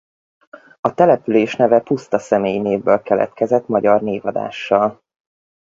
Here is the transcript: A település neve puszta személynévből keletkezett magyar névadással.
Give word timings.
A 0.81 0.93
település 0.93 1.55
neve 1.55 1.79
puszta 1.81 2.19
személynévből 2.19 3.01
keletkezett 3.01 3.67
magyar 3.67 4.01
névadással. 4.01 5.01